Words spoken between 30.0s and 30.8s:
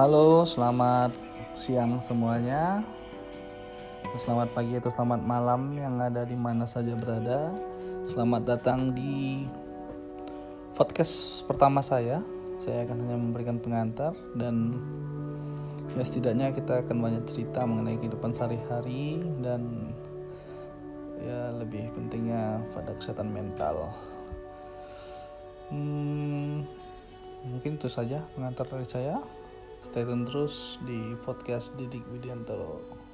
tune terus